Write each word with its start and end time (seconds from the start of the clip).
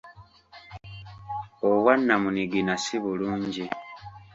Obwannamunigina 1.67 2.73
si 2.83 2.95
bulungi. 3.03 3.65